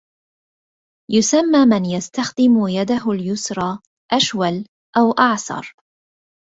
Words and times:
يسمى 1.11 1.65
من 1.65 1.85
يستخدم 1.85 2.67
يده 2.67 3.11
اليسرى 3.11 3.79
أشول 4.11 4.65
أو 4.97 5.11
أعسر. 5.19 5.75